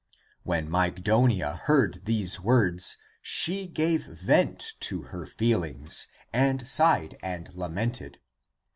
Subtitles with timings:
[0.41, 1.59] When Mygdonia.
[1.59, 8.17] heard these words, she gave vent to her feelings and sighed and lamented.